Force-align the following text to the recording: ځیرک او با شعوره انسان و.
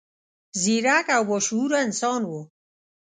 ځیرک 0.61 1.07
او 1.17 1.23
با 1.29 1.37
شعوره 1.47 1.77
انسان 1.87 2.21
و. 2.25 2.31